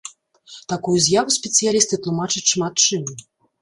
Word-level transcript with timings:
Такую 0.73 0.95
з'яву 1.09 1.35
спецыялісты 1.37 2.03
тлумачаць 2.09 2.47
шмат 2.57 2.75
чым. 2.91 3.19